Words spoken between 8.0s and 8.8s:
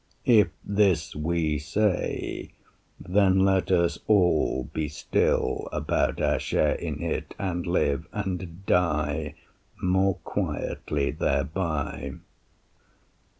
and